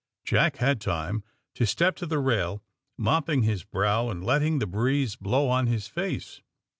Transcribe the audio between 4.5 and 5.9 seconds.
the breeze blow on his